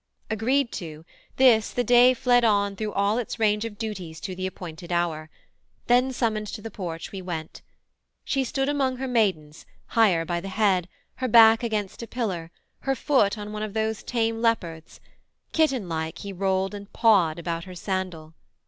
[0.31, 1.05] Agreed to,
[1.35, 5.29] this, the day fled on through all Its range of duties to the appointed hour.
[5.85, 7.61] Then summoned to the porch we went.
[8.25, 12.95] She stood Among her maidens, higher by the head, Her back against a pillar, her
[12.95, 15.01] foot on one Of those tame leopards.
[15.53, 18.33] Kittenlike he rolled And pawed about her sandal.